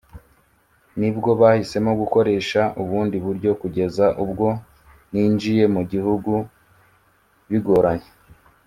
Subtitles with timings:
[0.99, 4.47] nibwo bahisemo gukoresha ubundi buryo kugeza ubwo
[5.11, 6.33] ninjiye mu gihugu
[7.51, 8.09] bigoranye